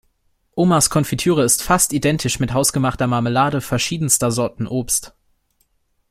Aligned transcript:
Omas 0.55 0.89
Konfitüre 0.89 1.43
ist 1.43 1.61
fast 1.61 1.93
identisch 1.93 2.39
mit 2.39 2.53
hausgemachter 2.53 3.05
Marmelade 3.05 3.61
verschiedenster 3.61 4.31
Sorten 4.31 4.65
Obst. 4.65 5.13